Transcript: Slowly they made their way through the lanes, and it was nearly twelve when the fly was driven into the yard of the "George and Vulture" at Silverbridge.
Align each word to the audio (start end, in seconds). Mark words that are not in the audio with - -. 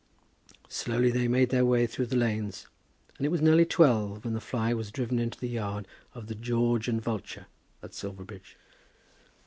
Slowly 0.67 1.11
they 1.11 1.27
made 1.27 1.51
their 1.51 1.63
way 1.63 1.85
through 1.85 2.07
the 2.07 2.15
lanes, 2.15 2.65
and 3.17 3.25
it 3.27 3.29
was 3.29 3.39
nearly 3.39 3.65
twelve 3.65 4.25
when 4.25 4.33
the 4.33 4.41
fly 4.41 4.73
was 4.73 4.89
driven 4.89 5.19
into 5.19 5.39
the 5.39 5.47
yard 5.47 5.87
of 6.15 6.25
the 6.25 6.33
"George 6.33 6.87
and 6.87 6.99
Vulture" 6.99 7.45
at 7.83 7.93
Silverbridge. 7.93 8.57